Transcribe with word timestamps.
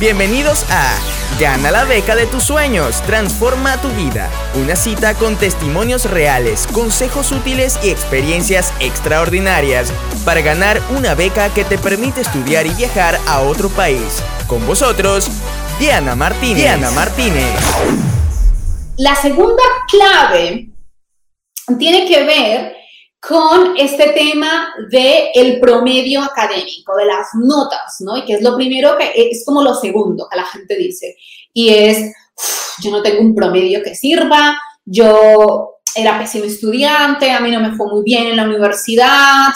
Bienvenidos 0.00 0.64
a 0.70 0.96
Gana 1.40 1.72
la 1.72 1.84
beca 1.84 2.14
de 2.14 2.26
tus 2.26 2.44
sueños, 2.44 3.02
transforma 3.02 3.80
tu 3.80 3.88
vida. 3.88 4.30
Una 4.54 4.76
cita 4.76 5.14
con 5.14 5.34
testimonios 5.34 6.08
reales, 6.08 6.68
consejos 6.68 7.32
útiles 7.32 7.80
y 7.82 7.90
experiencias 7.90 8.72
extraordinarias 8.78 9.92
para 10.24 10.40
ganar 10.40 10.80
una 10.96 11.16
beca 11.16 11.52
que 11.52 11.64
te 11.64 11.78
permite 11.78 12.20
estudiar 12.20 12.64
y 12.68 12.74
viajar 12.74 13.18
a 13.26 13.40
otro 13.40 13.70
país. 13.70 14.22
Con 14.46 14.64
vosotros, 14.68 15.28
Diana 15.80 16.14
Martínez. 16.14 16.58
Diana 16.58 16.92
Martínez. 16.92 17.58
La 18.98 19.16
segunda 19.16 19.64
clave 19.90 20.68
tiene 21.76 22.06
que 22.06 22.22
ver 22.24 22.77
con 23.20 23.76
este 23.76 24.10
tema 24.12 24.72
de 24.90 25.30
el 25.34 25.58
promedio 25.60 26.22
académico, 26.22 26.96
de 26.96 27.06
las 27.06 27.28
notas, 27.34 27.96
¿no? 28.00 28.16
Y 28.16 28.24
que 28.24 28.34
es 28.34 28.42
lo 28.42 28.54
primero 28.54 28.96
que 28.96 29.12
es 29.30 29.44
como 29.44 29.62
lo 29.62 29.74
segundo 29.74 30.28
que 30.30 30.36
la 30.36 30.46
gente 30.46 30.76
dice. 30.76 31.16
Y 31.52 31.70
es, 31.70 32.14
yo 32.80 32.90
no 32.90 33.02
tengo 33.02 33.20
un 33.20 33.34
promedio 33.34 33.82
que 33.82 33.94
sirva, 33.94 34.56
yo 34.84 35.78
era 35.94 36.18
pésimo 36.18 36.44
estudiante, 36.44 37.30
a 37.30 37.40
mí 37.40 37.50
no 37.50 37.60
me 37.60 37.76
fue 37.76 37.88
muy 37.88 38.02
bien 38.04 38.28
en 38.28 38.36
la 38.36 38.44
universidad, 38.44 39.48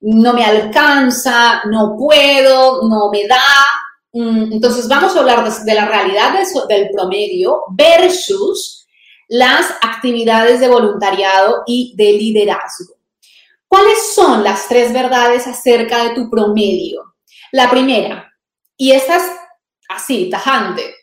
no 0.00 0.34
me 0.34 0.44
alcanza, 0.44 1.62
no 1.64 1.96
puedo, 1.96 2.86
no 2.88 3.10
me 3.10 3.26
da. 3.26 3.40
Mm, 4.12 4.52
entonces 4.52 4.88
vamos 4.88 5.16
a 5.16 5.20
hablar 5.20 5.50
de, 5.64 5.74
la 5.74 5.86
realidad 5.86 6.34
del 6.68 6.90
promedio 6.90 7.62
versus 7.70 8.86
las 9.28 9.70
actividades 9.82 10.60
de 10.60 10.68
voluntariado 10.68 11.62
y 11.66 11.94
de 11.96 12.12
liderazgo. 12.12 12.95
¿Cuáles 13.68 14.14
son 14.14 14.44
las 14.44 14.68
tres 14.68 14.92
verdades 14.92 15.46
acerca 15.46 16.04
de 16.04 16.14
tu 16.14 16.30
promedio? 16.30 17.16
La 17.52 17.70
primera, 17.70 18.32
y 18.76 18.92
esta 18.92 19.16
es 19.16 19.24
así, 19.88 20.30
tajante, 20.30 20.94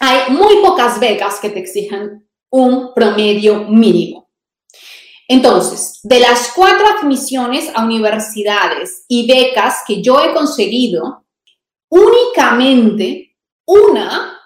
hay 0.00 0.32
muy 0.32 0.56
pocas 0.56 0.98
becas 0.98 1.38
que 1.38 1.50
te 1.50 1.60
exijan 1.60 2.28
un 2.50 2.92
promedio 2.94 3.64
mínimo. 3.64 4.30
Entonces, 5.28 6.00
de 6.02 6.20
las 6.20 6.52
cuatro 6.54 6.86
admisiones 6.88 7.70
a 7.74 7.84
universidades 7.84 9.04
y 9.08 9.26
becas 9.26 9.84
que 9.86 10.02
yo 10.02 10.20
he 10.20 10.34
conseguido, 10.34 11.24
únicamente 11.88 13.36
una 13.64 14.40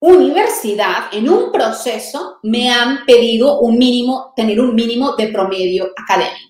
universidad 0.00 1.12
en 1.12 1.28
un 1.28 1.52
proceso 1.52 2.38
me 2.42 2.70
han 2.70 3.04
pedido 3.04 3.60
un 3.60 3.76
mínimo, 3.76 4.32
tener 4.34 4.60
un 4.60 4.74
mínimo 4.74 5.14
de 5.16 5.28
promedio 5.28 5.90
académico. 5.96 6.47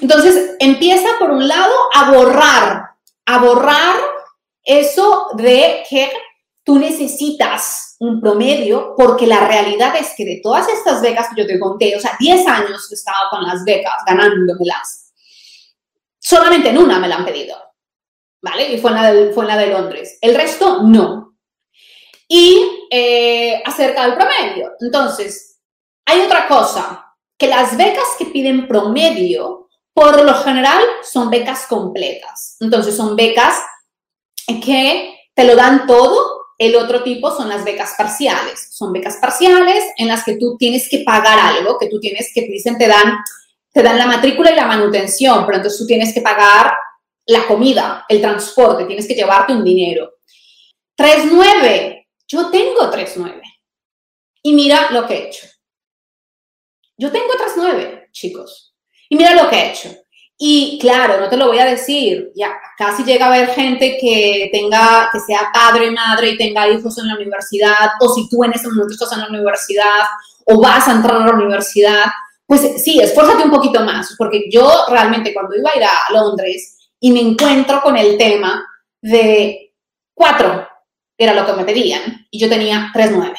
Entonces, 0.00 0.56
empieza 0.58 1.08
por 1.18 1.30
un 1.30 1.46
lado 1.46 1.74
a 1.94 2.10
borrar, 2.10 2.90
a 3.26 3.38
borrar 3.38 3.96
eso 4.62 5.28
de 5.34 5.84
que 5.88 6.10
tú 6.64 6.78
necesitas 6.78 7.96
un 8.00 8.20
promedio, 8.20 8.94
porque 8.96 9.26
la 9.26 9.46
realidad 9.46 9.94
es 9.96 10.12
que 10.16 10.24
de 10.24 10.40
todas 10.42 10.68
estas 10.68 11.00
becas 11.00 11.28
que 11.28 11.42
yo 11.42 11.46
te 11.46 11.58
conté, 11.58 11.96
o 11.96 12.00
sea, 12.00 12.16
10 12.18 12.46
años 12.46 12.90
he 12.90 12.94
estado 12.94 13.28
con 13.30 13.42
las 13.44 13.64
becas 13.64 14.02
ganándomelas, 14.06 15.12
solamente 16.18 16.70
en 16.70 16.78
una 16.78 16.98
me 16.98 17.08
la 17.08 17.16
han 17.16 17.24
pedido, 17.24 17.56
¿vale? 18.42 18.72
Y 18.72 18.78
fue 18.78 18.90
en 18.90 18.96
la 18.96 19.12
de, 19.12 19.32
fue 19.32 19.44
en 19.44 19.48
la 19.48 19.56
de 19.56 19.66
Londres. 19.68 20.18
El 20.20 20.34
resto, 20.34 20.82
no. 20.82 21.36
Y 22.28 22.88
eh, 22.90 23.62
acerca 23.64 24.02
del 24.02 24.16
promedio. 24.16 24.72
Entonces, 24.80 25.60
hay 26.04 26.20
otra 26.22 26.48
cosa, 26.48 27.14
que 27.38 27.46
las 27.46 27.76
becas 27.76 28.16
que 28.18 28.26
piden 28.26 28.66
promedio 28.66 29.65
por 29.96 30.22
lo 30.22 30.34
general 30.42 30.84
son 31.02 31.30
becas 31.30 31.66
completas. 31.66 32.58
Entonces 32.60 32.94
son 32.94 33.16
becas 33.16 33.62
que 34.46 35.14
te 35.34 35.44
lo 35.44 35.56
dan 35.56 35.86
todo. 35.86 36.48
El 36.58 36.76
otro 36.76 37.02
tipo 37.02 37.34
son 37.34 37.48
las 37.48 37.64
becas 37.64 37.94
parciales. 37.96 38.68
Son 38.72 38.92
becas 38.92 39.16
parciales 39.16 39.82
en 39.96 40.08
las 40.08 40.22
que 40.22 40.36
tú 40.36 40.58
tienes 40.58 40.90
que 40.90 40.98
pagar 40.98 41.38
algo, 41.38 41.78
que 41.78 41.88
tú 41.88 41.98
tienes 41.98 42.30
que 42.34 42.42
te 42.42 42.48
dicen 42.48 42.76
te 42.76 42.88
dan 42.88 43.20
te 43.72 43.82
dan 43.82 43.96
la 43.96 44.06
matrícula 44.06 44.50
y 44.50 44.54
la 44.54 44.66
manutención, 44.66 45.44
pero 45.46 45.56
entonces 45.56 45.78
tú 45.78 45.86
tienes 45.86 46.12
que 46.12 46.20
pagar 46.20 46.74
la 47.26 47.46
comida, 47.46 48.04
el 48.08 48.20
transporte, 48.20 48.84
tienes 48.84 49.06
que 49.06 49.14
llevarte 49.14 49.54
un 49.54 49.64
dinero. 49.64 50.18
3.9. 50.98 52.06
Yo 52.28 52.50
tengo 52.50 52.90
3.9. 52.90 53.40
Y 54.42 54.52
mira 54.52 54.90
lo 54.90 55.06
que 55.06 55.14
he 55.14 55.26
hecho. 55.28 55.46
Yo 56.98 57.10
tengo 57.10 57.32
3.9, 57.32 58.10
chicos. 58.12 58.75
Y 59.08 59.16
mira 59.16 59.34
lo 59.34 59.48
que 59.48 59.56
he 59.56 59.70
hecho. 59.70 59.90
Y 60.38 60.78
claro, 60.80 61.18
no 61.18 61.30
te 61.30 61.36
lo 61.36 61.46
voy 61.46 61.58
a 61.58 61.64
decir, 61.64 62.30
ya 62.34 62.52
casi 62.76 63.04
llega 63.04 63.24
a 63.24 63.28
haber 63.28 63.48
gente 63.54 63.96
que 63.98 64.50
tenga, 64.52 65.08
que 65.10 65.18
sea 65.20 65.50
padre, 65.52 65.90
madre 65.90 66.30
y 66.30 66.36
tenga 66.36 66.68
hijos 66.68 66.98
en 66.98 67.08
la 67.08 67.14
universidad, 67.14 67.92
o 68.00 68.14
si 68.14 68.28
tú 68.28 68.44
en 68.44 68.52
ese 68.52 68.68
momento 68.68 68.92
estás 68.92 69.12
en 69.12 69.20
la 69.20 69.28
universidad 69.28 70.04
o 70.44 70.60
vas 70.60 70.86
a 70.88 70.92
entrar 70.92 71.16
a 71.16 71.26
la 71.26 71.32
universidad, 71.32 72.04
pues 72.46 72.82
sí, 72.84 73.00
esfuérzate 73.00 73.44
un 73.44 73.50
poquito 73.50 73.80
más, 73.80 74.14
porque 74.18 74.44
yo 74.50 74.70
realmente 74.90 75.32
cuando 75.32 75.56
iba 75.56 75.70
a 75.70 75.76
ir 75.76 75.84
a 75.84 76.12
Londres 76.12 76.90
y 77.00 77.12
me 77.12 77.20
encuentro 77.20 77.80
con 77.80 77.96
el 77.96 78.18
tema 78.18 78.62
de 79.00 79.72
cuatro, 80.12 80.68
era 81.16 81.32
lo 81.32 81.46
que 81.46 81.52
me 81.54 81.64
pedían, 81.64 82.26
y 82.30 82.38
yo 82.38 82.48
tenía 82.48 82.90
tres 82.92 83.10
nueve. 83.10 83.38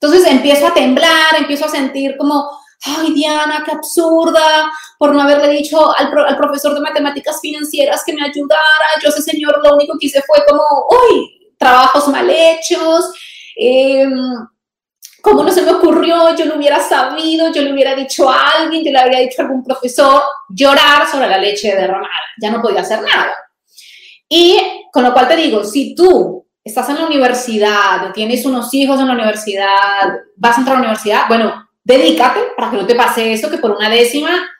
Entonces 0.00 0.30
empiezo 0.30 0.68
a 0.68 0.74
temblar, 0.74 1.34
empiezo 1.36 1.64
a 1.64 1.68
sentir 1.68 2.16
como, 2.16 2.50
ay 2.84 3.12
Diana, 3.12 3.62
qué 3.64 3.72
absurda, 3.72 4.70
por 4.98 5.14
no 5.14 5.22
haberle 5.22 5.48
dicho 5.48 5.94
al, 5.96 6.36
profesor 6.36 6.74
de 6.74 6.80
matemáticas 6.80 7.40
financieras 7.40 8.02
que 8.04 8.12
me 8.12 8.24
ayudara. 8.24 8.86
Yo 9.02 9.08
ese 9.08 9.22
señor 9.22 9.60
lo 9.62 9.74
único 9.74 9.96
que 9.98 10.06
hice 10.06 10.22
fue 10.22 10.44
como, 10.48 10.62
uy, 10.90 11.52
trabajos 11.58 12.08
mal 12.08 12.28
hechos. 12.28 13.12
Eh, 13.56 14.06
¿Cómo 15.22 15.42
no 15.42 15.50
se 15.50 15.62
me 15.62 15.70
ocurrió? 15.70 16.36
Yo 16.36 16.44
no 16.44 16.56
hubiera 16.56 16.80
sabido, 16.80 17.50
yo 17.50 17.62
le 17.62 17.72
hubiera 17.72 17.94
dicho 17.94 18.28
a 18.28 18.50
alguien, 18.58 18.84
yo 18.84 18.92
le 18.92 18.98
habría 18.98 19.20
dicho 19.20 19.40
a 19.40 19.44
algún 19.46 19.64
profesor, 19.64 20.22
llorar 20.50 21.10
sobre 21.10 21.28
la 21.28 21.38
leche 21.38 21.74
derramada. 21.74 22.10
Ya 22.42 22.50
no 22.50 22.60
podía 22.60 22.82
hacer 22.82 23.00
nada. 23.00 23.34
Y 24.28 24.58
con 24.92 25.02
lo 25.02 25.14
cual 25.14 25.28
te 25.28 25.36
digo, 25.36 25.64
si 25.64 25.94
tú 25.94 26.46
estás 26.62 26.90
en 26.90 26.96
la 26.96 27.06
universidad, 27.06 28.12
tienes 28.12 28.44
unos 28.44 28.72
hijos 28.74 29.00
en 29.00 29.06
la 29.06 29.14
universidad, 29.14 29.68
vas 30.36 30.56
a 30.56 30.60
entrar 30.60 30.76
a 30.76 30.80
la 30.80 30.86
universidad, 30.86 31.22
bueno, 31.28 31.63
dedícate 31.84 32.40
para 32.56 32.70
que 32.70 32.76
no 32.78 32.86
te 32.86 32.94
pase 32.94 33.32
eso, 33.32 33.50
que 33.50 33.58
por 33.58 33.70
una 33.70 33.90
décima 33.90 34.50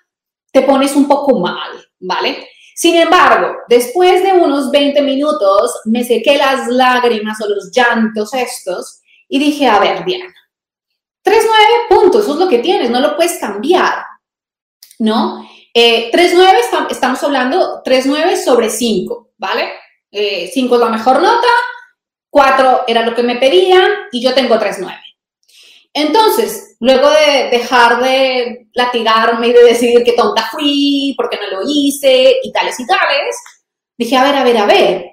te 0.52 0.62
pones 0.62 0.94
un 0.94 1.08
poco 1.08 1.40
mal, 1.40 1.84
¿vale? 1.98 2.48
Sin 2.76 2.96
embargo, 2.96 3.56
después 3.68 4.22
de 4.22 4.32
unos 4.32 4.70
20 4.70 5.00
minutos, 5.02 5.80
me 5.84 6.04
sequé 6.04 6.36
las 6.36 6.68
lágrimas 6.68 7.40
o 7.40 7.48
los 7.48 7.70
llantos 7.72 8.34
estos 8.34 9.00
y 9.28 9.38
dije, 9.38 9.66
a 9.66 9.78
ver, 9.78 10.04
Diana, 10.04 10.32
3-9 11.24 11.42
puntos, 11.88 12.24
eso 12.24 12.34
es 12.34 12.38
lo 12.38 12.48
que 12.48 12.58
tienes, 12.58 12.90
no 12.90 13.00
lo 13.00 13.16
puedes 13.16 13.38
cambiar, 13.38 14.04
¿no? 14.98 15.48
Eh, 15.72 16.10
3-9, 16.12 16.88
estamos 16.90 17.22
hablando 17.22 17.82
3-9 17.84 18.36
sobre 18.36 18.70
5, 18.70 19.30
¿vale? 19.38 19.70
5 20.10 20.12
eh, 20.12 20.50
es 20.54 20.70
la 20.80 20.88
mejor 20.88 21.20
nota, 21.20 21.48
4 22.30 22.84
era 22.86 23.06
lo 23.06 23.14
que 23.14 23.22
me 23.22 23.36
pedían 23.36 23.90
y 24.12 24.20
yo 24.20 24.34
tengo 24.34 24.56
3-9. 24.56 25.03
Entonces, 25.94 26.76
luego 26.80 27.08
de 27.08 27.50
dejar 27.50 28.02
de 28.02 28.66
latigarme 28.74 29.48
y 29.48 29.52
de 29.52 29.62
decidir 29.62 30.02
qué 30.02 30.12
tonta 30.12 30.48
fui, 30.50 31.14
porque 31.16 31.38
no 31.40 31.58
lo 31.58 31.62
hice 31.66 32.34
y 32.42 32.52
tales 32.52 32.78
y 32.80 32.86
tales, 32.86 33.36
dije, 33.96 34.16
a 34.16 34.24
ver, 34.24 34.34
a 34.34 34.44
ver, 34.44 34.58
a 34.58 34.66
ver, 34.66 35.04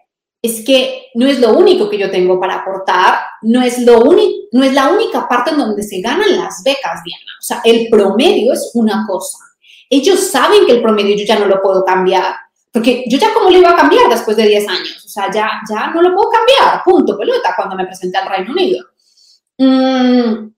es 0.42 0.66
que 0.66 1.10
no 1.14 1.28
es 1.28 1.40
lo 1.40 1.54
único 1.54 1.88
que 1.88 2.00
yo 2.00 2.10
tengo 2.10 2.40
para 2.40 2.56
aportar, 2.56 3.20
no 3.44 3.62
es, 3.62 3.78
lo 3.80 4.04
no 4.52 4.64
es 4.64 4.74
la 4.74 4.90
única 4.90 5.28
parte 5.28 5.52
en 5.52 5.60
donde 5.60 5.84
se 5.84 6.02
ganan 6.02 6.36
las 6.36 6.64
becas, 6.64 7.04
Diana. 7.04 7.32
O 7.40 7.44
sea, 7.44 7.62
el 7.64 7.88
promedio 7.90 8.52
es 8.54 8.72
una 8.74 9.06
cosa. 9.08 9.38
Ellos 9.88 10.20
saben 10.32 10.66
que 10.66 10.72
el 10.72 10.82
promedio 10.82 11.16
yo 11.16 11.26
ya 11.26 11.38
no 11.38 11.46
lo 11.46 11.62
puedo 11.62 11.86
cambiar, 11.86 12.34
porque 12.74 13.04
yo 13.08 13.20
ya 13.20 13.34
cómo 13.36 13.52
lo 13.52 13.58
iba 13.58 13.70
a 13.70 13.76
cambiar 13.76 14.10
después 14.10 14.36
de 14.36 14.48
10 14.48 14.68
años. 14.68 15.06
O 15.06 15.10
sea, 15.10 15.30
ya, 15.32 15.62
ya 15.70 15.92
no 15.92 16.02
lo 16.02 16.16
puedo 16.16 16.30
cambiar, 16.32 16.84
punto, 16.84 17.16
pelota, 17.18 17.54
cuando 17.56 17.76
me 17.76 17.86
presenté 17.86 18.18
al 18.18 18.30
Reino 18.30 18.52
Unido. 18.52 18.86
Mm, 19.60 20.52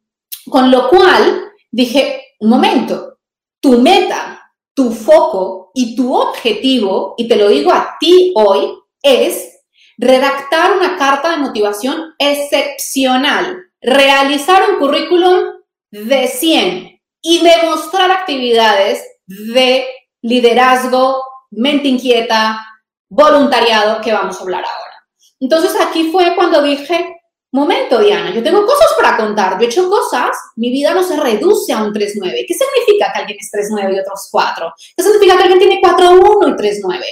con 0.49 0.71
lo 0.71 0.89
cual 0.89 1.51
dije, 1.71 2.35
un 2.39 2.49
momento, 2.49 3.19
tu 3.61 3.79
meta, 3.79 4.51
tu 4.73 4.91
foco 4.91 5.71
y 5.73 5.95
tu 5.95 6.13
objetivo, 6.15 7.15
y 7.17 7.27
te 7.27 7.35
lo 7.35 7.49
digo 7.49 7.71
a 7.71 7.95
ti 7.99 8.33
hoy, 8.35 8.73
es 9.01 9.61
redactar 9.97 10.73
una 10.73 10.97
carta 10.97 11.31
de 11.31 11.37
motivación 11.37 12.13
excepcional, 12.17 13.57
realizar 13.81 14.69
un 14.69 14.77
currículum 14.77 15.39
de 15.91 16.27
100 16.27 17.01
y 17.21 17.41
demostrar 17.41 18.11
actividades 18.11 19.03
de 19.25 19.85
liderazgo, 20.21 21.23
mente 21.51 21.87
inquieta, 21.87 22.65
voluntariado 23.09 24.01
que 24.01 24.11
vamos 24.11 24.37
a 24.37 24.41
hablar 24.41 24.63
ahora. 24.65 24.93
Entonces 25.39 25.75
aquí 25.79 26.11
fue 26.11 26.35
cuando 26.35 26.61
dije, 26.61 27.21
Momento, 27.53 27.99
Diana, 27.99 28.33
yo 28.33 28.41
tengo 28.41 28.65
cosas 28.65 28.87
para 28.97 29.15
contar, 29.15 29.59
yo 29.59 29.65
he 29.65 29.69
hecho 29.69 29.87
cosas, 29.87 30.35
mi 30.55 30.71
vida 30.71 30.91
no 30.91 31.03
se 31.03 31.15
reduce 31.15 31.71
a 31.71 31.83
un 31.83 31.93
3-9. 31.93 32.45
¿Qué 32.47 32.55
significa 32.55 33.13
que 33.13 33.19
alguien 33.19 33.37
es 33.39 33.51
3-9 33.51 33.95
y 33.95 33.99
otros 33.99 34.27
4? 34.31 34.73
¿Qué 34.97 35.03
significa 35.03 35.37
que 35.37 35.43
alguien 35.43 35.59
tiene 35.59 35.79
4-1 35.79 36.49
y 36.49 36.81
3-9? 36.81 37.03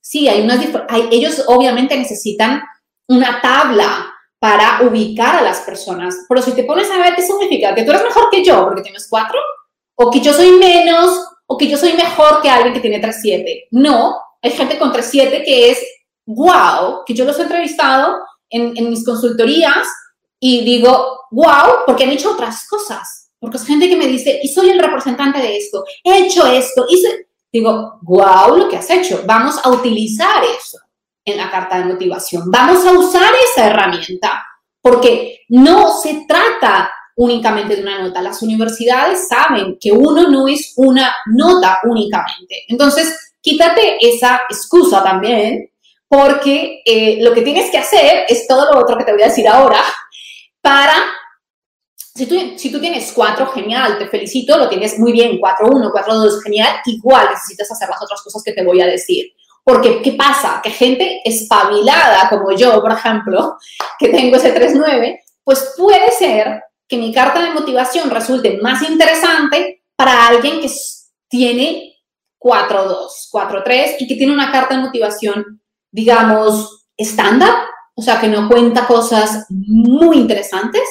Sí, 0.00 0.28
hay 0.28 0.42
unas 0.42 0.64
hay, 0.88 1.08
ellos 1.10 1.42
obviamente 1.48 1.96
necesitan 1.96 2.62
una 3.08 3.40
tabla 3.42 4.06
para 4.38 4.82
ubicar 4.82 5.38
a 5.38 5.42
las 5.42 5.62
personas. 5.62 6.14
Pero 6.28 6.42
si 6.42 6.52
te 6.52 6.62
pones 6.62 6.88
a 6.88 6.98
ver 6.98 7.16
qué 7.16 7.22
significa, 7.22 7.74
que 7.74 7.82
tú 7.82 7.90
eres 7.90 8.04
mejor 8.04 8.30
que 8.30 8.44
yo 8.44 8.64
porque 8.64 8.82
tienes 8.82 9.08
cuatro, 9.10 9.40
o 9.96 10.12
que 10.12 10.20
yo 10.20 10.32
soy 10.32 10.52
menos, 10.52 11.26
o 11.46 11.58
que 11.58 11.68
yo 11.68 11.76
soy 11.76 11.94
mejor 11.94 12.40
que 12.40 12.48
alguien 12.48 12.72
que 12.72 12.80
tiene 12.80 13.02
3.7. 13.02 13.66
No, 13.72 14.16
hay 14.40 14.52
gente 14.52 14.78
con 14.78 14.92
3.7 14.92 15.44
que 15.44 15.72
es 15.72 15.84
wow, 16.24 17.02
que 17.04 17.14
yo 17.14 17.24
los 17.24 17.36
he 17.40 17.42
entrevistado 17.42 18.22
en, 18.52 18.76
en 18.76 18.90
mis 18.90 19.04
consultorías 19.04 19.88
y 20.38 20.64
digo, 20.64 21.20
wow, 21.32 21.84
porque 21.86 22.04
han 22.04 22.10
hecho 22.10 22.32
otras 22.32 22.66
cosas. 22.68 23.30
Porque 23.40 23.56
es 23.56 23.66
gente 23.66 23.88
que 23.88 23.96
me 23.96 24.06
dice, 24.06 24.38
y 24.40 24.48
soy 24.48 24.70
el 24.70 24.78
representante 24.78 25.40
de 25.40 25.56
esto, 25.56 25.84
he 26.04 26.26
hecho 26.26 26.46
esto, 26.46 26.86
hice... 26.88 27.26
Digo, 27.52 27.98
wow, 28.00 28.56
lo 28.56 28.66
que 28.66 28.78
has 28.78 28.88
hecho. 28.88 29.24
Vamos 29.26 29.60
a 29.62 29.68
utilizar 29.68 30.42
eso 30.58 30.78
en 31.22 31.36
la 31.36 31.50
carta 31.50 31.78
de 31.78 31.84
motivación. 31.84 32.50
Vamos 32.50 32.82
a 32.86 32.92
usar 32.92 33.30
esa 33.50 33.66
herramienta 33.66 34.42
porque 34.80 35.40
no 35.48 35.92
se 36.00 36.24
trata 36.26 36.90
únicamente 37.16 37.76
de 37.76 37.82
una 37.82 38.00
nota. 38.00 38.22
Las 38.22 38.40
universidades 38.42 39.28
saben 39.28 39.76
que 39.78 39.92
uno 39.92 40.30
no 40.30 40.48
es 40.48 40.72
una 40.76 41.14
nota 41.26 41.78
únicamente. 41.84 42.64
Entonces, 42.68 43.34
quítate 43.42 43.98
esa 44.00 44.42
excusa 44.48 45.02
también 45.02 45.70
porque 46.12 46.82
eh, 46.84 47.22
lo 47.22 47.32
que 47.32 47.40
tienes 47.40 47.70
que 47.70 47.78
hacer 47.78 48.26
es 48.28 48.46
todo 48.46 48.70
lo 48.70 48.80
otro 48.80 48.98
que 48.98 49.04
te 49.04 49.12
voy 49.14 49.22
a 49.22 49.28
decir 49.28 49.48
ahora 49.48 49.82
para 50.60 50.92
si 51.96 52.26
tú, 52.26 52.36
si 52.58 52.70
tú 52.70 52.78
tienes 52.78 53.12
4, 53.12 53.46
genial, 53.46 53.96
te 53.96 54.06
felicito, 54.08 54.58
lo 54.58 54.68
tienes 54.68 54.98
muy 54.98 55.10
bien, 55.10 55.40
4-1, 55.40 55.90
4-2, 55.90 56.42
genial, 56.42 56.76
igual 56.84 57.30
necesitas 57.30 57.72
hacer 57.72 57.88
las 57.88 58.02
otras 58.02 58.20
cosas 58.20 58.42
que 58.44 58.52
te 58.52 58.62
voy 58.62 58.82
a 58.82 58.86
decir. 58.86 59.32
Porque, 59.64 60.02
¿qué 60.02 60.12
pasa? 60.12 60.60
Que 60.62 60.68
gente 60.68 61.22
espabilada 61.24 62.28
como 62.28 62.52
yo, 62.52 62.82
por 62.82 62.92
ejemplo, 62.92 63.56
que 63.98 64.10
tengo 64.10 64.36
ese 64.36 64.54
3-9, 64.54 65.18
pues 65.42 65.72
puede 65.78 66.10
ser 66.10 66.62
que 66.86 66.98
mi 66.98 67.10
carta 67.14 67.42
de 67.42 67.52
motivación 67.52 68.10
resulte 68.10 68.58
más 68.60 68.82
interesante 68.82 69.84
para 69.96 70.26
alguien 70.26 70.60
que 70.60 70.70
tiene 71.30 71.96
4-2, 72.38 73.30
4-3 73.32 73.96
y 74.00 74.06
que 74.06 74.16
tiene 74.16 74.34
una 74.34 74.52
carta 74.52 74.76
de 74.76 74.82
motivación, 74.82 75.61
digamos, 75.92 76.88
estándar, 76.96 77.54
o 77.94 78.02
sea, 78.02 78.20
que 78.20 78.26
no 78.26 78.48
cuenta 78.48 78.86
cosas 78.86 79.46
muy 79.48 80.16
interesantes 80.16 80.82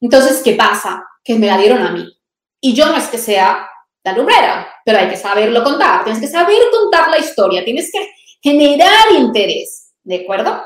entonces, 0.00 0.42
¿qué 0.44 0.52
pasa? 0.52 1.04
Que 1.24 1.34
me 1.34 1.46
la 1.46 1.58
dieron 1.58 1.82
a 1.82 1.90
mí. 1.90 2.06
Y 2.60 2.74
yo 2.74 2.86
no 2.86 2.96
es 2.96 3.08
que 3.08 3.18
sea 3.18 3.68
la 4.04 4.12
lumbrera, 4.12 4.68
pero 4.84 4.98
hay 4.98 5.08
que 5.08 5.16
saberlo 5.16 5.64
contar, 5.64 6.04
tienes 6.04 6.22
que 6.22 6.28
saber 6.28 6.58
contar 6.70 7.08
la 7.10 7.18
historia, 7.18 7.64
tienes 7.64 7.90
que 7.90 8.08
generar 8.40 9.12
interés, 9.18 9.92
¿de 10.04 10.22
acuerdo? 10.22 10.62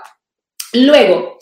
Luego, 0.74 1.38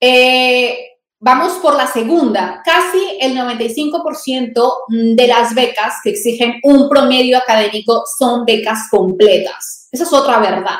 eh, 0.00 0.78
vamos 1.20 1.54
por 1.58 1.74
la 1.74 1.86
segunda. 1.86 2.62
Casi 2.64 3.18
el 3.20 3.36
95% 3.36 4.72
de 4.88 5.26
las 5.26 5.54
becas 5.54 5.96
que 6.02 6.10
exigen 6.10 6.60
un 6.62 6.88
promedio 6.88 7.36
académico 7.36 8.04
son 8.18 8.44
becas 8.46 8.88
completas. 8.90 9.88
Esa 9.92 10.04
es 10.04 10.12
otra 10.12 10.38
verdad. 10.38 10.78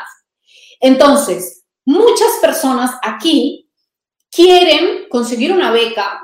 Entonces, 0.85 1.65
muchas 1.87 2.29
personas 2.43 2.97
aquí 3.03 3.71
quieren 4.31 5.09
conseguir 5.09 5.51
una 5.51 5.71
beca 5.71 6.21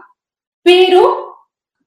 pero, 0.62 1.36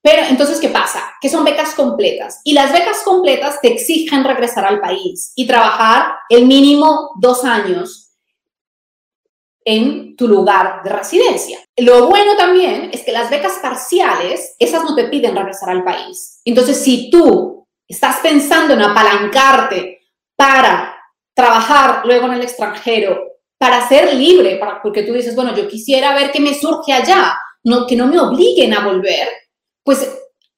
pero 0.02 0.24
entonces, 0.24 0.60
¿qué 0.60 0.70
pasa? 0.70 1.14
Que 1.22 1.30
son 1.30 1.44
becas 1.44 1.76
completas. 1.76 2.42
Y 2.44 2.54
las 2.54 2.72
becas 2.74 3.04
completas 3.04 3.62
te 3.62 3.72
exigen 3.72 4.24
regresar 4.24 4.66
al 4.66 4.80
país 4.82 5.34
y 5.36 5.46
trabajar 5.46 6.16
el 6.30 6.46
mínimo 6.48 7.12
dos 7.20 7.46
años 7.46 8.16
en 9.66 10.16
tu 10.16 10.28
lugar 10.28 10.82
de 10.84 10.90
residencia. 10.90 11.60
Lo 11.78 12.08
bueno 12.08 12.36
también 12.36 12.90
es 12.92 13.04
que 13.04 13.14
las 13.14 13.30
becas 13.30 13.60
parciales, 13.62 14.56
esas 14.60 14.84
no 14.84 14.96
te 14.96 15.06
piden 15.06 15.36
regresar 15.36 15.70
al 15.70 15.84
país. 15.84 16.42
Entonces, 16.44 16.84
si 16.84 17.10
tú 17.10 17.68
estás 17.88 18.18
pensando 18.22 18.74
en 18.74 18.82
apalancarte 18.82 20.00
para 20.36 20.93
trabajar 21.34 22.06
luego 22.06 22.28
en 22.28 22.34
el 22.34 22.42
extranjero, 22.42 23.34
para 23.64 23.88
ser 23.88 24.14
libre, 24.14 24.60
porque 24.82 25.04
tú 25.04 25.14
dices, 25.14 25.36
bueno, 25.36 25.56
yo 25.56 25.70
quisiera 25.70 26.14
ver 26.14 26.32
qué 26.32 26.42
me 26.42 26.54
surge 26.54 26.92
allá, 26.92 27.34
no, 27.64 27.88
que 27.88 27.96
no 27.96 28.08
me 28.08 28.20
obliguen 28.20 28.74
a 28.74 28.86
volver, 28.86 29.30
pues 29.84 30.06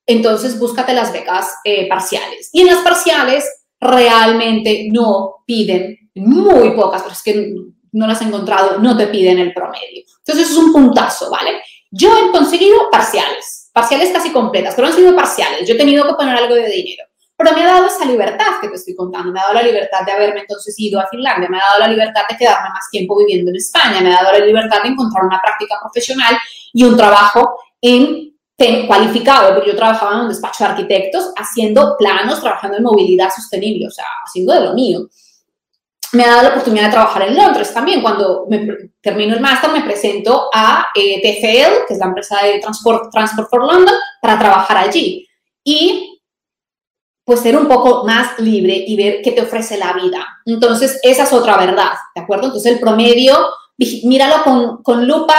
entonces 0.07 0.57
búscate 0.57 0.91
las 0.91 1.13
becas 1.13 1.53
eh, 1.63 1.87
parciales. 1.87 2.49
Y 2.51 2.61
en 2.61 2.67
las 2.67 2.79
parciales 2.79 3.45
realmente 3.79 4.87
no 4.91 5.43
piden, 5.45 6.09
muy 6.15 6.71
pocas, 6.71 7.03
pero 7.03 7.13
es 7.13 7.21
que 7.21 7.53
no 7.91 8.07
las 8.07 8.21
he 8.21 8.25
encontrado, 8.25 8.79
no 8.79 8.97
te 8.97 9.05
piden 9.07 9.37
el 9.37 9.53
promedio. 9.53 10.03
Entonces 10.25 10.49
es 10.49 10.57
un 10.57 10.73
puntazo, 10.73 11.29
¿vale? 11.29 11.61
Yo 11.91 12.09
he 12.17 12.31
conseguido 12.31 12.89
parciales, 12.91 13.69
parciales 13.71 14.09
casi 14.11 14.31
completas, 14.31 14.73
pero 14.75 14.87
han 14.87 14.95
sido 14.95 15.15
parciales. 15.15 15.67
Yo 15.67 15.75
he 15.75 15.77
tenido 15.77 16.07
que 16.07 16.15
poner 16.15 16.35
algo 16.35 16.55
de 16.55 16.69
dinero. 16.69 17.03
Pero 17.37 17.51
me 17.53 17.63
ha 17.63 17.65
dado 17.65 17.87
esa 17.87 18.05
libertad 18.05 18.45
que 18.61 18.69
te 18.69 18.75
estoy 18.75 18.95
contando, 18.95 19.31
me 19.31 19.39
ha 19.39 19.43
dado 19.43 19.55
la 19.55 19.63
libertad 19.63 20.05
de 20.05 20.11
haberme 20.11 20.41
entonces 20.41 20.73
ido 20.79 20.99
a 20.99 21.07
Finlandia, 21.07 21.49
me 21.49 21.57
ha 21.57 21.63
dado 21.71 21.79
la 21.79 21.87
libertad 21.87 22.21
de 22.29 22.37
quedarme 22.37 22.69
más 22.69 22.89
tiempo 22.89 23.17
viviendo 23.17 23.51
en 23.51 23.57
España, 23.57 23.99
me 24.01 24.13
ha 24.13 24.23
dado 24.23 24.39
la 24.39 24.45
libertad 24.45 24.81
de 24.81 24.89
encontrar 24.89 25.25
una 25.25 25.41
práctica 25.41 25.75
profesional 25.81 26.37
y 26.71 26.83
un 26.83 26.95
trabajo 26.95 27.59
en 27.81 28.35
cualificado, 28.87 29.53
porque 29.53 29.71
yo 29.71 29.75
trabajaba 29.75 30.13
en 30.13 30.21
un 30.21 30.29
despacho 30.29 30.63
de 30.63 30.69
arquitectos 30.71 31.33
haciendo 31.35 31.95
planos, 31.97 32.41
trabajando 32.41 32.77
en 32.77 32.83
movilidad 32.83 33.29
sostenible, 33.29 33.87
o 33.87 33.91
sea, 33.91 34.05
haciendo 34.25 34.53
de 34.53 34.61
lo 34.61 34.73
mío. 34.73 35.09
Me 36.13 36.23
ha 36.23 36.29
dado 36.29 36.43
la 36.43 36.49
oportunidad 36.49 36.85
de 36.85 36.91
trabajar 36.91 37.23
en 37.23 37.35
Londres 37.35 37.73
también. 37.73 38.01
Cuando 38.01 38.45
me, 38.49 38.65
termino 39.01 39.33
el 39.33 39.41
máster, 39.41 39.71
me 39.71 39.81
presento 39.81 40.49
a 40.53 40.87
eh, 40.95 41.19
TfL, 41.21 41.85
que 41.85 41.93
es 41.93 41.99
la 41.99 42.05
empresa 42.05 42.37
de 42.41 42.59
Transport, 42.59 43.11
Transport 43.11 43.49
for 43.49 43.65
London, 43.65 43.95
para 44.21 44.39
trabajar 44.39 44.77
allí. 44.77 45.27
Y 45.61 46.14
pues 47.25 47.39
ser 47.39 47.57
un 47.57 47.67
poco 47.67 48.05
más 48.05 48.39
libre 48.39 48.85
y 48.87 48.95
ver 48.95 49.21
qué 49.23 49.31
te 49.31 49.41
ofrece 49.41 49.77
la 49.77 49.93
vida. 49.93 50.25
Entonces, 50.45 50.99
esa 51.01 51.23
es 51.23 51.33
otra 51.33 51.57
verdad, 51.57 51.91
¿de 52.13 52.21
acuerdo? 52.21 52.45
Entonces, 52.45 52.71
el 52.71 52.79
promedio, 52.79 53.35
míralo 54.03 54.43
con, 54.43 54.83
con 54.83 55.07
lupa, 55.07 55.35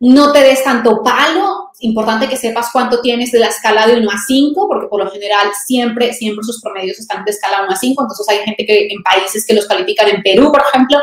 no 0.00 0.32
te 0.32 0.40
des 0.40 0.62
tanto 0.62 1.02
palo, 1.02 1.70
importante 1.80 2.28
que 2.28 2.36
sepas 2.36 2.68
cuánto 2.70 3.00
tienes 3.00 3.32
de 3.32 3.38
la 3.38 3.48
escala 3.48 3.86
de 3.86 3.96
1 3.96 4.10
a 4.10 4.18
5, 4.26 4.68
porque 4.68 4.86
por 4.86 5.02
lo 5.02 5.10
general 5.10 5.48
siempre, 5.66 6.12
siempre 6.12 6.44
sus 6.44 6.60
promedios 6.60 6.98
están 6.98 7.24
de 7.24 7.30
escala 7.30 7.62
1 7.64 7.72
a 7.72 7.76
5, 7.76 8.02
entonces 8.02 8.28
hay 8.28 8.44
gente 8.44 8.66
que 8.66 8.88
en 8.88 9.02
países 9.02 9.46
que 9.46 9.54
los 9.54 9.66
califican 9.66 10.08
en 10.08 10.22
Perú, 10.22 10.52
por 10.52 10.62
ejemplo, 10.62 10.98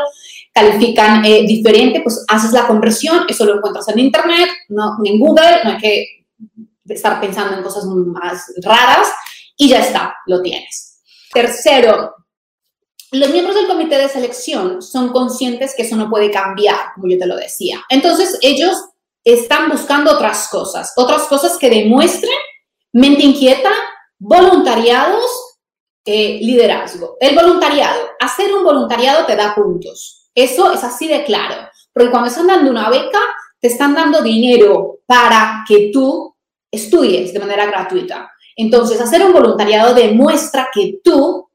califican 0.52 1.24
eh, 1.24 1.42
diferente, 1.46 2.00
pues 2.00 2.24
haces 2.28 2.52
la 2.52 2.66
conversión, 2.66 3.24
eso 3.28 3.44
lo 3.44 3.56
encuentras 3.56 3.88
en 3.88 3.98
internet, 3.98 4.48
no 4.68 4.98
en 5.04 5.18
Google, 5.18 5.64
no 5.64 5.70
hay 5.70 5.78
que 5.78 6.06
estar 6.88 7.20
pensando 7.20 7.56
en 7.56 7.62
cosas 7.62 7.84
más 7.84 8.52
raras 8.62 9.08
y 9.58 9.68
ya 9.68 9.80
está, 9.80 10.16
lo 10.26 10.40
tienes. 10.40 11.02
Tercero, 11.30 12.14
los 13.10 13.30
miembros 13.30 13.56
del 13.56 13.66
comité 13.66 13.98
de 13.98 14.08
selección 14.08 14.80
son 14.80 15.10
conscientes 15.10 15.74
que 15.76 15.82
eso 15.82 15.96
no 15.96 16.08
puede 16.08 16.30
cambiar, 16.30 16.92
como 16.94 17.08
yo 17.08 17.18
te 17.18 17.26
lo 17.26 17.36
decía. 17.36 17.82
Entonces, 17.90 18.38
ellos 18.40 18.76
están 19.24 19.68
buscando 19.68 20.12
otras 20.12 20.48
cosas, 20.48 20.94
otras 20.96 21.22
cosas 21.24 21.58
que 21.58 21.68
demuestren 21.68 22.38
mente 22.92 23.22
inquieta, 23.22 23.70
voluntariados, 24.18 25.24
eh, 26.04 26.38
liderazgo. 26.40 27.16
El 27.20 27.34
voluntariado, 27.34 28.00
hacer 28.20 28.54
un 28.54 28.64
voluntariado 28.64 29.26
te 29.26 29.36
da 29.36 29.54
puntos. 29.54 30.30
Eso 30.34 30.72
es 30.72 30.82
así 30.84 31.08
de 31.08 31.24
claro. 31.24 31.68
Porque 31.92 32.10
cuando 32.10 32.28
están 32.28 32.46
dando 32.46 32.70
una 32.70 32.88
beca, 32.88 33.20
te 33.60 33.68
están 33.68 33.94
dando 33.94 34.22
dinero 34.22 35.00
para 35.06 35.64
que 35.66 35.90
tú 35.92 36.34
estudies 36.70 37.32
de 37.32 37.40
manera 37.40 37.66
gratuita. 37.66 38.30
Entonces, 38.58 39.00
hacer 39.00 39.24
un 39.24 39.32
voluntariado 39.32 39.94
demuestra 39.94 40.68
que 40.74 40.98
tú 41.04 41.48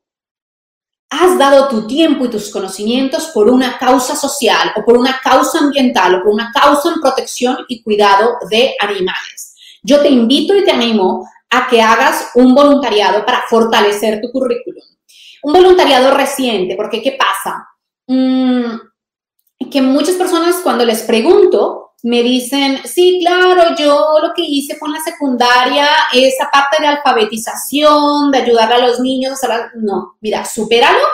has 1.10 1.38
dado 1.38 1.68
tu 1.68 1.86
tiempo 1.86 2.24
y 2.24 2.30
tus 2.30 2.50
conocimientos 2.50 3.28
por 3.34 3.50
una 3.50 3.78
causa 3.78 4.16
social 4.16 4.72
o 4.78 4.86
por 4.86 4.98
una 4.98 5.20
causa 5.22 5.60
ambiental 5.60 6.16
o 6.16 6.24
por 6.24 6.30
una 6.30 6.50
causa 6.54 6.94
en 6.94 7.02
protección 7.02 7.58
y 7.68 7.84
cuidado 7.84 8.38
de 8.50 8.74
animales. 8.80 9.54
Yo 9.84 10.02
te 10.02 10.10
invito 10.10 10.56
y 10.56 10.64
te 10.64 10.72
animo 10.72 11.28
a 11.50 11.68
que 11.68 11.82
hagas 11.82 12.32
un 12.36 12.56
voluntariado 12.56 13.26
para 13.26 13.44
fortalecer 13.50 14.22
tu 14.22 14.32
currículum. 14.32 14.84
Un 15.44 15.54
voluntariado 15.54 16.16
reciente, 16.16 16.78
porque 16.78 17.02
¿qué 17.02 17.18
pasa? 17.20 17.68
Mm, 18.08 19.70
que 19.70 19.82
muchas 19.82 20.16
personas 20.16 20.62
cuando 20.64 20.86
les 20.86 21.02
pregunto 21.02 21.93
me 22.04 22.22
dicen, 22.22 22.82
sí, 22.86 23.20
claro, 23.22 23.76
yo 23.78 24.18
lo 24.22 24.34
que 24.34 24.42
hice 24.42 24.78
con 24.78 24.92
la 24.92 25.00
secundaria, 25.00 25.88
esa 26.14 26.50
parte 26.52 26.82
de 26.82 26.88
alfabetización, 26.88 28.30
de 28.30 28.40
ayudar 28.40 28.74
a 28.74 28.86
los 28.86 29.00
niños, 29.00 29.42
a 29.46 29.72
no, 29.76 30.18
mira, 30.20 30.44
supéralo, 30.44 31.06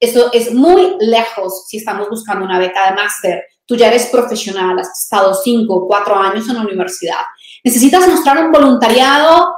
eso 0.00 0.32
es 0.32 0.52
muy 0.52 0.96
lejos 0.98 1.66
si 1.68 1.76
estamos 1.76 2.08
buscando 2.08 2.44
una 2.44 2.58
beca 2.58 2.90
de 2.90 2.96
máster. 2.96 3.44
Tú 3.64 3.76
ya 3.76 3.86
eres 3.86 4.06
profesional, 4.06 4.76
has 4.80 5.04
estado 5.04 5.32
cinco, 5.32 5.86
cuatro 5.86 6.16
años 6.16 6.48
en 6.48 6.56
la 6.56 6.62
universidad. 6.62 7.20
Necesitas 7.62 8.08
mostrar 8.08 8.44
un 8.44 8.50
voluntariado 8.50 9.54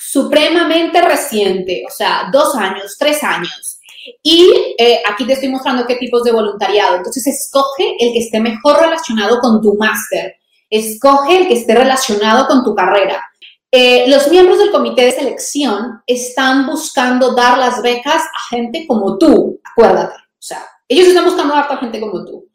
supremamente 0.00 1.02
reciente, 1.02 1.82
o 1.88 1.90
sea, 1.90 2.28
dos 2.32 2.54
años, 2.54 2.96
tres 2.96 3.24
años. 3.24 3.79
Y 4.22 4.74
eh, 4.78 5.02
aquí 5.08 5.26
te 5.26 5.34
estoy 5.34 5.48
mostrando 5.48 5.86
qué 5.86 5.96
tipos 5.96 6.24
de 6.24 6.32
voluntariado. 6.32 6.96
Entonces, 6.96 7.26
escoge 7.26 7.96
el 7.98 8.12
que 8.12 8.20
esté 8.20 8.40
mejor 8.40 8.80
relacionado 8.80 9.40
con 9.40 9.60
tu 9.60 9.74
máster. 9.76 10.36
Escoge 10.68 11.38
el 11.38 11.48
que 11.48 11.54
esté 11.54 11.74
relacionado 11.74 12.46
con 12.46 12.64
tu 12.64 12.74
carrera. 12.74 13.24
Eh, 13.72 14.08
los 14.08 14.28
miembros 14.28 14.58
del 14.58 14.72
comité 14.72 15.04
de 15.04 15.12
selección 15.12 16.02
están 16.06 16.66
buscando 16.66 17.34
dar 17.34 17.56
las 17.56 17.82
becas 17.82 18.22
a 18.22 18.54
gente 18.56 18.84
como 18.86 19.16
tú, 19.16 19.60
acuérdate. 19.64 20.14
O 20.16 20.42
sea, 20.42 20.66
ellos 20.88 21.08
están 21.08 21.24
buscando 21.24 21.54
dar 21.54 21.70
a 21.70 21.76
gente 21.76 22.00
como 22.00 22.24
tú. 22.24 22.48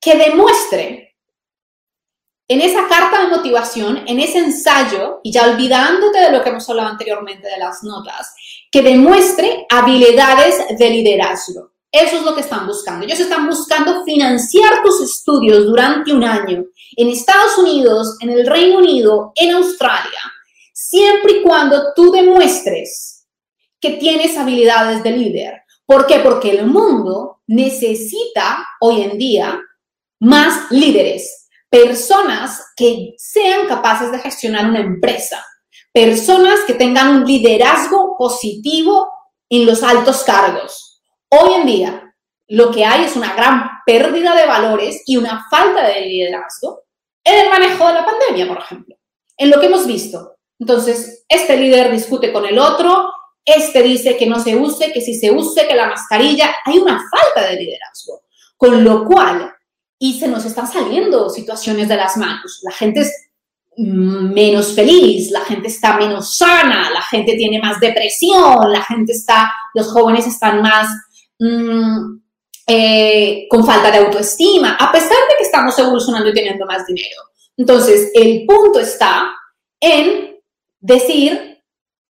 Que 0.00 0.16
demuestre 0.16 1.04
en 2.48 2.60
esa 2.60 2.86
carta 2.88 3.22
de 3.22 3.28
motivación, 3.28 4.04
en 4.06 4.20
ese 4.20 4.38
ensayo, 4.38 5.20
y 5.22 5.32
ya 5.32 5.44
olvidándote 5.44 6.20
de 6.20 6.30
lo 6.30 6.42
que 6.42 6.50
hemos 6.50 6.68
hablado 6.68 6.90
anteriormente 6.90 7.48
de 7.48 7.58
las 7.58 7.82
notas, 7.82 8.34
que 8.74 8.82
demuestre 8.82 9.68
habilidades 9.70 10.76
de 10.76 10.90
liderazgo. 10.90 11.70
Eso 11.92 12.16
es 12.16 12.22
lo 12.24 12.34
que 12.34 12.40
están 12.40 12.66
buscando. 12.66 13.06
Ellos 13.06 13.20
están 13.20 13.46
buscando 13.46 14.02
financiar 14.02 14.82
tus 14.82 15.00
estudios 15.00 15.64
durante 15.64 16.12
un 16.12 16.24
año 16.24 16.64
en 16.96 17.08
Estados 17.08 17.56
Unidos, 17.56 18.16
en 18.18 18.30
el 18.30 18.44
Reino 18.44 18.78
Unido, 18.78 19.30
en 19.36 19.52
Australia, 19.52 20.18
siempre 20.72 21.34
y 21.34 21.42
cuando 21.44 21.94
tú 21.94 22.10
demuestres 22.10 23.28
que 23.80 23.90
tienes 23.90 24.36
habilidades 24.36 25.04
de 25.04 25.10
líder. 25.12 25.62
¿Por 25.86 26.08
qué? 26.08 26.18
Porque 26.18 26.50
el 26.50 26.66
mundo 26.66 27.42
necesita 27.46 28.66
hoy 28.80 29.02
en 29.02 29.18
día 29.18 29.60
más 30.18 30.68
líderes, 30.72 31.46
personas 31.70 32.60
que 32.74 33.14
sean 33.18 33.68
capaces 33.68 34.10
de 34.10 34.18
gestionar 34.18 34.68
una 34.68 34.80
empresa, 34.80 35.44
personas 35.94 36.58
que 36.66 36.74
tengan 36.74 37.18
un 37.18 37.24
liderazgo 37.24 38.16
positivo 38.18 39.08
en 39.48 39.64
los 39.64 39.84
altos 39.84 40.24
cargos. 40.24 41.00
Hoy 41.30 41.54
en 41.54 41.66
día, 41.66 42.16
lo 42.48 42.72
que 42.72 42.84
hay 42.84 43.04
es 43.04 43.14
una 43.14 43.32
gran 43.34 43.70
pérdida 43.86 44.34
de 44.34 44.44
valores 44.44 45.02
y 45.06 45.16
una 45.16 45.46
falta 45.48 45.86
de 45.86 46.00
liderazgo 46.00 46.82
en 47.22 47.44
el 47.44 47.48
manejo 47.48 47.86
de 47.86 47.94
la 47.94 48.04
pandemia, 48.04 48.48
por 48.48 48.58
ejemplo, 48.58 48.96
en 49.36 49.50
lo 49.50 49.60
que 49.60 49.66
hemos 49.66 49.86
visto. 49.86 50.36
Entonces, 50.58 51.24
este 51.28 51.56
líder 51.56 51.92
discute 51.92 52.32
con 52.32 52.44
el 52.44 52.58
otro, 52.58 53.12
este 53.44 53.80
dice 53.82 54.16
que 54.16 54.26
no 54.26 54.40
se 54.40 54.56
use, 54.56 54.92
que 54.92 55.00
si 55.00 55.14
se 55.14 55.30
use, 55.30 55.68
que 55.68 55.76
la 55.76 55.86
mascarilla, 55.86 56.56
hay 56.64 56.78
una 56.78 57.00
falta 57.08 57.48
de 57.48 57.56
liderazgo. 57.56 58.22
Con 58.56 58.82
lo 58.82 59.04
cual, 59.04 59.54
y 59.98 60.18
se 60.18 60.26
nos 60.26 60.44
están 60.44 60.66
saliendo 60.66 61.30
situaciones 61.30 61.88
de 61.88 61.96
las 61.96 62.16
manos. 62.16 62.60
La 62.62 62.72
gente 62.72 63.08
menos 63.76 64.74
feliz, 64.74 65.30
la 65.30 65.40
gente 65.40 65.68
está 65.68 65.96
menos 65.96 66.36
sana, 66.36 66.90
la 66.90 67.02
gente 67.02 67.34
tiene 67.34 67.60
más 67.60 67.80
depresión, 67.80 68.70
la 68.72 68.82
gente 68.82 69.12
está, 69.12 69.52
los 69.74 69.90
jóvenes 69.92 70.26
están 70.26 70.62
más 70.62 70.88
mm, 71.38 72.18
eh, 72.66 73.46
con 73.48 73.66
falta 73.66 73.90
de 73.90 73.98
autoestima, 73.98 74.76
a 74.78 74.92
pesar 74.92 75.10
de 75.28 75.36
que 75.38 75.44
estamos 75.44 75.78
evolucionando 75.78 76.30
y 76.30 76.34
teniendo 76.34 76.66
más 76.66 76.86
dinero. 76.86 77.22
Entonces, 77.56 78.10
el 78.14 78.44
punto 78.46 78.80
está 78.80 79.32
en 79.80 80.36
decir 80.80 81.62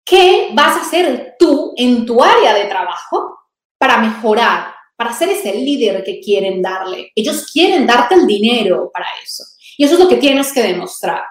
qué 0.04 0.50
vas 0.52 0.76
a 0.76 0.80
hacer 0.80 1.36
tú 1.38 1.74
en 1.76 2.04
tu 2.04 2.22
área 2.22 2.54
de 2.54 2.64
trabajo 2.64 3.38
para 3.78 3.98
mejorar 3.98 4.80
para 5.00 5.14
ser 5.14 5.30
ese 5.30 5.54
líder 5.54 6.04
que 6.04 6.20
quieren 6.20 6.60
darle. 6.60 7.10
Ellos 7.14 7.50
quieren 7.50 7.86
darte 7.86 8.16
el 8.16 8.26
dinero 8.26 8.90
para 8.92 9.06
eso. 9.24 9.42
Y 9.78 9.84
eso 9.84 9.94
es 9.94 10.00
lo 10.00 10.06
que 10.06 10.18
tienes 10.18 10.52
que 10.52 10.62
demostrar. 10.62 11.22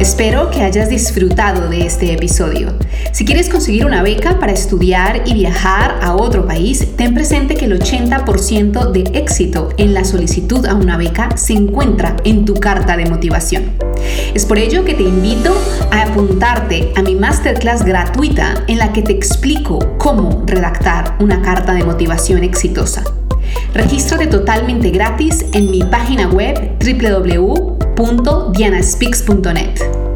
Espero 0.00 0.48
que 0.52 0.62
hayas 0.62 0.90
disfrutado 0.90 1.68
de 1.68 1.84
este 1.84 2.12
episodio. 2.12 2.72
Si 3.10 3.24
quieres 3.24 3.48
conseguir 3.48 3.84
una 3.84 4.00
beca 4.00 4.38
para 4.38 4.52
estudiar 4.52 5.22
y 5.26 5.34
viajar 5.34 5.98
a 6.00 6.14
otro 6.14 6.46
país, 6.46 6.86
ten 6.94 7.14
presente 7.14 7.56
que 7.56 7.64
el 7.64 7.80
80% 7.80 8.92
de 8.92 9.18
éxito 9.18 9.70
en 9.76 9.94
la 9.94 10.04
solicitud 10.04 10.64
a 10.66 10.74
una 10.74 10.96
beca 10.96 11.36
se 11.36 11.54
encuentra 11.54 12.14
en 12.22 12.44
tu 12.44 12.54
carta 12.54 12.96
de 12.96 13.06
motivación. 13.06 13.72
Es 14.34 14.46
por 14.46 14.58
ello 14.58 14.84
que 14.84 14.94
te 14.94 15.02
invito 15.02 15.52
a 15.90 16.02
apuntarte 16.02 16.92
a 16.94 17.02
mi 17.02 17.16
masterclass 17.16 17.84
gratuita 17.84 18.54
en 18.68 18.78
la 18.78 18.92
que 18.92 19.02
te 19.02 19.12
explico 19.12 19.80
cómo 19.98 20.44
redactar 20.46 21.16
una 21.18 21.42
carta 21.42 21.74
de 21.74 21.82
motivación 21.82 22.44
exitosa. 22.44 23.02
Regístrate 23.74 24.28
totalmente 24.28 24.90
gratis 24.90 25.44
en 25.52 25.72
mi 25.72 25.82
página 25.82 26.28
web 26.28 26.76
www 26.78 27.77
www.dianaspeaks.net. 27.98 30.07